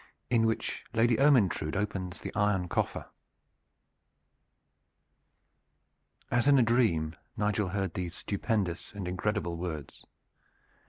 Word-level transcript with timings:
IN 0.31 0.47
WHICH 0.47 0.83
LADY 0.95 1.19
ERMYNTRUDE 1.19 1.75
OPENS 1.75 2.21
THE 2.21 2.33
IRON 2.33 2.69
COFFER 2.69 3.05
AS 6.31 6.47
in 6.47 6.57
a 6.57 6.63
dream 6.63 7.15
Nigel 7.37 7.67
heard 7.69 7.93
these 7.93 8.15
stupendous 8.15 8.91
and 8.93 9.07
incredible 9.07 9.57
words. 9.57 10.07